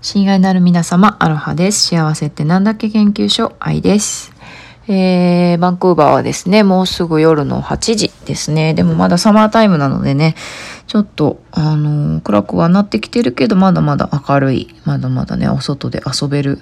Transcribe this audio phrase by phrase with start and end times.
[0.00, 1.88] 親愛なる皆様、アロハです。
[1.88, 4.32] 幸せってなんだっけ研究所、愛です。
[4.86, 8.74] えー、バンクーバーはですね、もうすぐ夜の8時ですね。
[8.74, 10.36] でもまだサマータイムなのでね、
[10.86, 16.60] ちょっと、あのー暗くはなってきてるけど、まだまだ明るい、まだまだね、お外で遊べる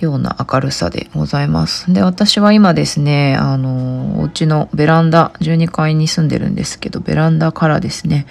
[0.00, 1.92] ような明るさでございます。
[1.92, 8.26] で、私は今ですね、あのーお家のベランダ、12階に住んでるんですけど、ベランダからですね、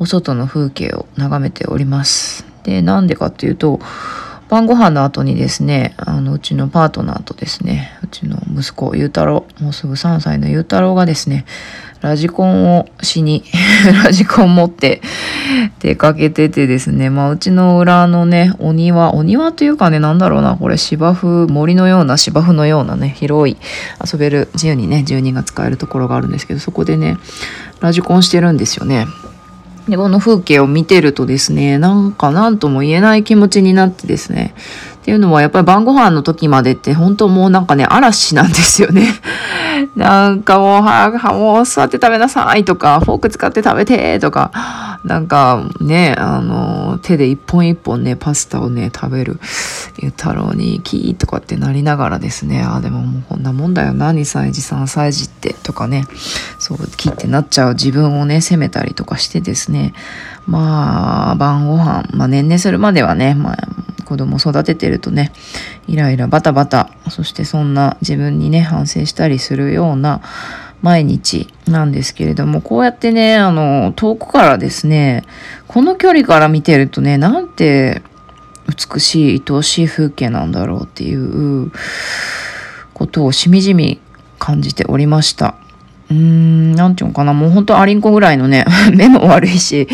[0.00, 2.53] お外の風景を眺めております。
[2.64, 3.80] で、なんでかっていうと、
[4.48, 11.46] 晩ご飯の後にですね、あの、うちのパートナーとですね、うちの息子、ゆうたろう、もうすぐ3歳のゆうたろうがですね、
[12.02, 13.44] ラジコンをしに、
[14.04, 15.00] ラジコン持って
[15.80, 23.56] 出かけててですね、まあ、うちの裏のね、お庭、お庭というかね、なんだろうな、これ芝生、森のような芝生のようなね、広い
[24.12, 27.16] 遊べる、自由にね、住人が使えるところがあるんですけど、そこでね、
[27.80, 29.06] ラジコンしてるんですよね。
[29.88, 34.54] で、この風景を見てるとですね、なんか何とも言えない気持ちになってですね。
[35.02, 39.06] っていうのはやっぱり晩ご飯の時までって本当もうなんかね、嵐なんですよね。
[39.96, 44.50] なんかもう、ははもう座って食べなさいとか、フォーク使って食べてとか、
[45.04, 49.38] なんかね、あの、手で一本一本ね、パスタをね、食べる、
[49.98, 56.06] ゆうたろうにキーとかってなりながらですね、あ、でももうこんなもんだよな、2歳児、3歳児って、とかね、
[56.58, 59.94] そう、キーってなっちゃう自分をね、責めたりとかしてですね、
[60.46, 63.56] まあ、晩ご飯、まあ年齢するまではね、まあ、
[64.04, 65.32] 子供育ててるとね、
[65.86, 70.20] イライラバタバタ、そしてそんな自分にね、反省したりするような
[70.82, 75.24] 毎日なんですけれども、こうやってね、あの、遠くからですね、
[75.66, 78.02] この距離から見てるとね、なんて
[78.68, 81.72] 美しい、愛おしい風景なんだろうっていう
[82.92, 84.00] ことをしみじみ
[84.38, 85.56] 感じておりました。
[86.14, 89.88] うーん、なんていうのかな、もうほんとアリンコぐらいのね、 目も悪いし、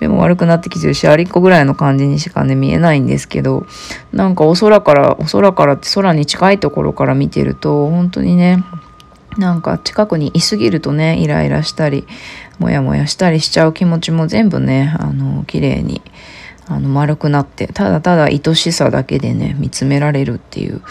[0.00, 3.66] 目も悪くなってきてるし、アリンコぐらいの感じにしかね、見えないんですけど、
[4.12, 8.62] なんかお空から、お空からって空に近いところから見てると、本当にね、
[9.36, 12.06] なんか近くにいすぎるとね、イライラしたり、
[12.58, 16.02] もやもやしたりしちゃう気持ちも全部ね、あの、綺麗に、
[16.68, 20.82] あの、丸くなって、ただただ愛しさだけでね、見つめられるっていう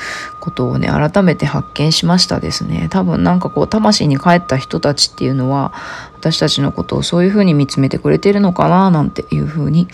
[0.41, 2.87] ことをね、改めて発見しましたですね。
[2.89, 5.73] 多分なんかこう、魂に帰った人たちっていうのは、
[6.17, 9.87] 私たちのことをそういうふうに見つめてくれてるのかな、なんていうふうに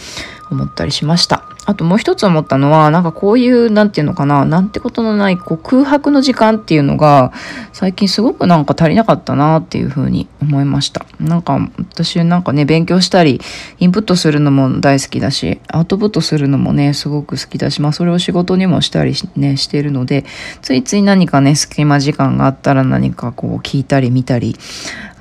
[0.50, 1.44] 思ったりしました。
[1.66, 7.32] あともう一つ思ったのは、なんかこういう、なんていうのかな、なんてことのない、こう空白の時間っていうのが、
[7.72, 11.06] 最近すごくなんか足りなかったなっていうふうに思いました。
[11.20, 13.40] なんか私なんかね、勉強したり、
[13.80, 20.26] インプットするのも大好きだし、アウトプットするのもね、すごく好きだし、まあそれを仕事にもしたりね、してるので、
[20.62, 24.58] ついつい何かね、隙間時間があったら何かこう聞いたり見たり、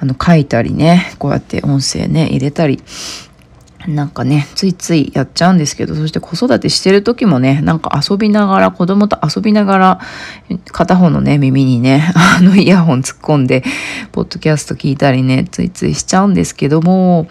[0.01, 2.83] あの書いたりね、こうやって音声ね、入れたり、
[3.89, 10.01] なんかね、ついついやっちゃうんですけど、そして子育てしてる時もね、なんか遊びながら、子供と遊びながら、
[10.71, 13.65] 片方のね、耳にね、あのイヤホン突っ込んで、
[14.13, 17.27] ポッドキャスト聞いたりね、ついついしちゃうんですけども、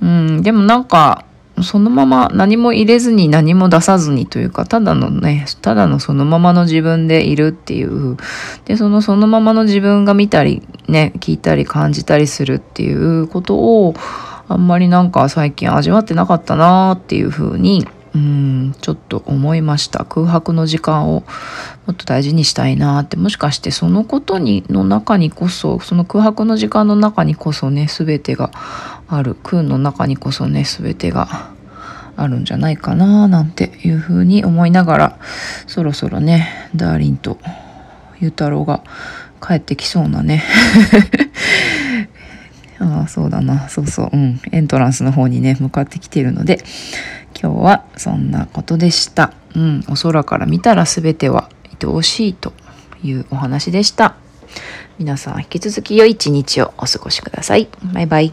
[0.00, 1.24] うん、でもなんか、
[1.60, 8.16] そのまま何も入れずに何も出さずにというか、ただのね、ただのそのままの自分でいるっていう。
[8.64, 13.94] で、そのそのままの自分が見たり、ね、聞いたり感じたりするっていうことを、
[14.52, 20.04] あんまりなんか最近味わってなかったなーっていうふうに、うん、ちょっと思いました。
[20.04, 21.24] 空白の時間を
[21.86, 28.50] もっと大事にしたいなって、もしかしてそのことに、の中にこそ、その空白の時間の中にこそね、すべてが
[29.08, 29.36] ある。
[29.42, 31.50] 空の中にこそね、すべてが
[32.16, 35.18] あるんじゃないかなーなんていうふうに思いながら、
[35.66, 37.38] そろそろね、ダーリンと
[38.20, 38.82] ゆうたろうが
[39.40, 40.44] 帰ってきそうなね。
[42.82, 43.68] ああ、そうだな。
[43.68, 44.10] そうそう。
[44.12, 44.40] うん。
[44.50, 46.62] エントランスの方にね、向かってきているので、
[47.40, 49.32] 今日はそんなことでした。
[49.54, 49.84] うん。
[49.88, 51.48] お空から見たら全ては
[51.82, 52.52] 愛おしいと
[53.02, 54.16] いうお話でした。
[54.98, 57.68] 皆さん引き続き良い一日をお過ごしください。
[57.94, 58.32] バイバイ。